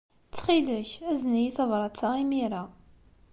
Ttxil-k, 0.27 0.91
azen-iyi 1.09 1.51
tabṛat-a 1.57 2.09
imir-a. 2.21 2.63